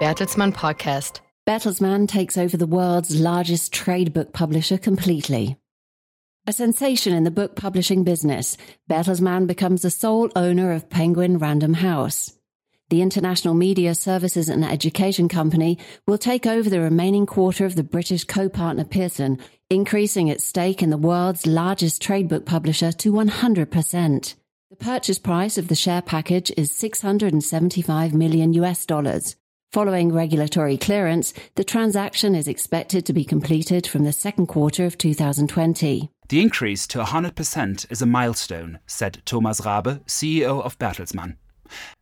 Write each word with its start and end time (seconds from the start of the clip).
Bertelsmann 0.00 0.54
Podcast. 0.54 1.20
Bertelsmann 1.46 2.08
takes 2.08 2.38
over 2.38 2.56
the 2.56 2.66
world's 2.66 3.20
largest 3.20 3.70
trade 3.70 4.14
book 4.14 4.32
publisher 4.32 4.78
completely. 4.78 5.58
A 6.46 6.54
sensation 6.54 7.12
in 7.12 7.24
the 7.24 7.30
book 7.30 7.54
publishing 7.54 8.02
business, 8.02 8.56
Bertelsmann 8.88 9.46
becomes 9.46 9.82
the 9.82 9.90
sole 9.90 10.30
owner 10.34 10.72
of 10.72 10.88
Penguin 10.88 11.36
Random 11.36 11.74
House. 11.74 12.32
The 12.88 13.02
international 13.02 13.52
media 13.52 13.94
services 13.94 14.48
and 14.48 14.64
education 14.64 15.28
company 15.28 15.76
will 16.06 16.16
take 16.16 16.46
over 16.46 16.70
the 16.70 16.80
remaining 16.80 17.26
quarter 17.26 17.66
of 17.66 17.74
the 17.74 17.84
British 17.84 18.24
co-partner 18.24 18.86
Pearson, 18.86 19.38
increasing 19.68 20.28
its 20.28 20.46
stake 20.46 20.82
in 20.82 20.88
the 20.88 20.96
world's 20.96 21.46
largest 21.46 22.00
trade 22.00 22.26
book 22.26 22.46
publisher 22.46 22.90
to 22.90 23.12
100%. 23.12 24.34
The 24.70 24.76
purchase 24.76 25.18
price 25.18 25.58
of 25.58 25.68
the 25.68 25.74
share 25.74 26.00
package 26.00 26.50
is 26.56 26.72
675 26.72 28.14
million 28.14 28.54
US 28.54 28.86
dollars. 28.86 29.36
Following 29.72 30.12
regulatory 30.12 30.76
clearance, 30.76 31.32
the 31.54 31.62
transaction 31.62 32.34
is 32.34 32.48
expected 32.48 33.06
to 33.06 33.12
be 33.12 33.24
completed 33.24 33.86
from 33.86 34.02
the 34.02 34.12
second 34.12 34.48
quarter 34.48 34.84
of 34.84 34.98
2020. 34.98 36.10
The 36.28 36.40
increase 36.40 36.88
to 36.88 36.98
100% 36.98 37.86
is 37.88 38.02
a 38.02 38.06
milestone, 38.06 38.80
said 38.88 39.22
Thomas 39.24 39.60
Rabe, 39.60 40.00
CEO 40.06 40.60
of 40.60 40.76
Bertelsmann. 40.80 41.36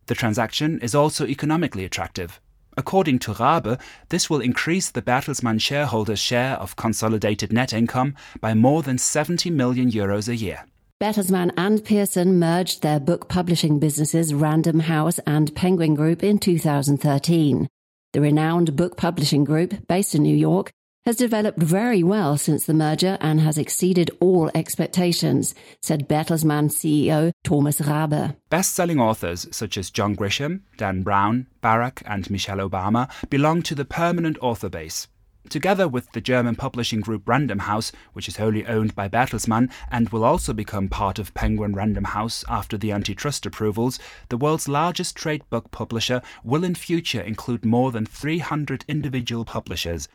The 0.06 0.14
transaction 0.14 0.78
is 0.80 0.94
also 0.94 1.26
economically 1.26 1.84
attractive. 1.84 2.40
According 2.78 3.18
to 3.18 3.34
Rabe, 3.34 3.78
this 4.08 4.30
will 4.30 4.40
increase 4.40 4.90
the 4.90 5.02
Bertelsmann 5.02 5.60
shareholders' 5.60 6.18
share 6.18 6.54
of 6.54 6.76
consolidated 6.76 7.52
net 7.52 7.74
income 7.74 8.14
by 8.40 8.54
more 8.54 8.82
than 8.82 8.96
70 8.96 9.50
million 9.50 9.90
euros 9.90 10.26
a 10.26 10.36
year. 10.36 10.64
Bertelsmann 11.00 11.52
and 11.56 11.84
Pearson 11.84 12.40
merged 12.40 12.82
their 12.82 12.98
book 12.98 13.28
publishing 13.28 13.78
businesses 13.78 14.34
Random 14.34 14.80
House 14.80 15.20
and 15.20 15.54
Penguin 15.54 15.94
Group 15.94 16.24
in 16.24 16.40
2013. 16.40 17.68
The 18.12 18.20
renowned 18.20 18.74
book 18.74 18.96
publishing 18.96 19.44
group, 19.44 19.86
based 19.86 20.16
in 20.16 20.24
New 20.24 20.34
York, 20.36 20.72
has 21.06 21.14
developed 21.14 21.60
very 21.60 22.02
well 22.02 22.36
since 22.36 22.66
the 22.66 22.74
merger 22.74 23.16
and 23.20 23.40
has 23.40 23.58
exceeded 23.58 24.10
all 24.18 24.50
expectations, 24.56 25.54
said 25.82 26.08
Bertelsmann 26.08 26.68
CEO 26.68 27.30
Thomas 27.44 27.80
Rabe. 27.80 28.34
Best-selling 28.50 28.98
authors 28.98 29.46
such 29.52 29.78
as 29.78 29.90
John 29.90 30.16
Grisham, 30.16 30.62
Dan 30.78 31.04
Brown, 31.04 31.46
Barack 31.62 32.02
and 32.06 32.28
Michelle 32.28 32.58
Obama 32.58 33.08
belong 33.30 33.62
to 33.62 33.76
the 33.76 33.84
permanent 33.84 34.36
author 34.40 34.68
base. 34.68 35.06
Together 35.48 35.88
with 35.88 36.12
the 36.12 36.20
German 36.20 36.56
publishing 36.56 37.00
group 37.00 37.26
Random 37.26 37.60
House, 37.60 37.90
which 38.12 38.28
is 38.28 38.36
wholly 38.36 38.66
owned 38.66 38.94
by 38.94 39.08
Bertelsmann 39.08 39.70
and 39.90 40.10
will 40.10 40.24
also 40.24 40.52
become 40.52 40.88
part 40.88 41.18
of 41.18 41.32
Penguin 41.32 41.74
Random 41.74 42.04
House 42.04 42.44
after 42.48 42.76
the 42.76 42.92
antitrust 42.92 43.46
approvals, 43.46 43.98
the 44.28 44.36
world's 44.36 44.68
largest 44.68 45.16
trade 45.16 45.42
book 45.48 45.70
publisher 45.70 46.20
will 46.44 46.64
in 46.64 46.74
future 46.74 47.20
include 47.20 47.64
more 47.64 47.90
than 47.90 48.04
300 48.04 48.84
individual 48.88 49.46
publishers. 49.46 50.08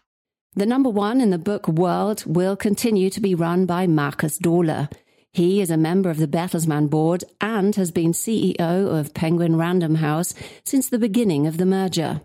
The 0.56 0.68
number 0.68 0.90
one 0.90 1.20
in 1.20 1.32
the 1.32 1.40
book 1.40 1.68
world 1.68 2.24
will 2.28 2.56
continue 2.56 3.10
to 3.10 3.20
be 3.20 3.34
run 3.34 3.66
by 3.66 3.88
Markus 3.88 4.38
Dohle. 4.38 4.88
He 5.32 5.62
is 5.62 5.72
a 5.72 5.78
member 5.78 6.12
of 6.12 6.18
the 6.18 6.28
Bertelsmann 6.28 6.92
board 6.92 7.24
and 7.42 7.76
has 7.76 7.90
been 7.90 8.12
CEO 8.12 8.60
of 8.60 9.16
Penguin 9.16 9.56
Random 9.56 9.96
House 9.96 10.36
since 10.64 10.88
the 10.88 11.00
beginning 11.00 11.48
of 11.48 11.58
the 11.58 11.66
merger. 11.66 12.22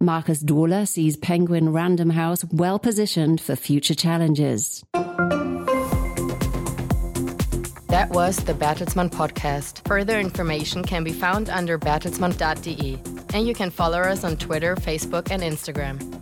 Markus 0.00 0.44
Dohle 0.44 0.86
sees 0.86 1.16
Penguin 1.16 1.72
Random 1.72 2.10
House 2.10 2.44
well 2.52 2.78
positioned 2.78 3.40
for 3.40 3.56
future 3.56 3.96
challenges. 3.96 4.84
That 7.88 8.10
was 8.10 8.36
the 8.36 8.52
Bertelsmann 8.52 9.10
podcast. 9.10 9.84
Further 9.88 10.20
information 10.20 10.84
can 10.84 11.02
be 11.02 11.12
found 11.12 11.48
under 11.48 11.78
bertelsmann.de. 11.78 13.00
And 13.34 13.46
you 13.48 13.54
can 13.54 13.70
follow 13.70 13.98
us 13.98 14.22
on 14.22 14.36
Twitter, 14.36 14.76
Facebook, 14.76 15.32
and 15.32 15.42
Instagram. 15.42 16.17